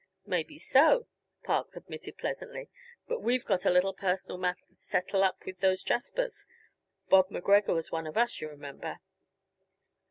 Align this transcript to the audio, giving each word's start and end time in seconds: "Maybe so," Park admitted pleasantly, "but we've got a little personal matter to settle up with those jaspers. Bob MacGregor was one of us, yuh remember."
"Maybe 0.25 0.57
so," 0.57 1.05
Park 1.43 1.75
admitted 1.75 2.17
pleasantly, 2.17 2.71
"but 3.07 3.19
we've 3.21 3.45
got 3.45 3.65
a 3.67 3.69
little 3.69 3.93
personal 3.93 4.39
matter 4.39 4.65
to 4.65 4.73
settle 4.73 5.21
up 5.23 5.45
with 5.45 5.59
those 5.59 5.83
jaspers. 5.83 6.47
Bob 7.09 7.29
MacGregor 7.29 7.75
was 7.75 7.91
one 7.91 8.07
of 8.07 8.17
us, 8.17 8.41
yuh 8.41 8.49
remember." 8.49 8.99